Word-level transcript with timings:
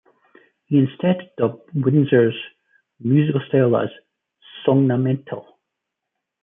He 0.65 0.79
instead 0.79 1.29
dubbed 1.37 1.69
Windir's 1.75 2.33
musical 2.99 3.39
style 3.49 3.77
as 3.77 3.89
"Sognametal". 4.65 5.45